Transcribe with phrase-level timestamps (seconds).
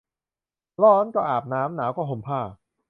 [0.83, 2.39] ร้อนก็อาบน้ำ หนาวก็ห่มผ้า